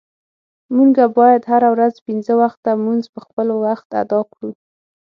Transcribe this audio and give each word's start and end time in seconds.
مونږه 0.75 1.03
باید 1.17 1.41
هره 1.51 1.69
ورځ 1.75 1.93
پنځه 2.07 2.33
وخته 2.41 2.69
مونز 2.83 3.05
په 3.13 3.19
خپل 3.25 3.47
وخت 3.65 3.87
اداء 4.01 4.23
کړو. 4.33 4.49